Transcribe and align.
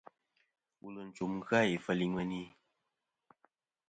Wul 0.79 0.95
ncum 1.07 1.33
kɨ-a 1.47 1.61
ifel 1.75 1.99
i 2.05 2.07
ŋweni. 2.11 2.43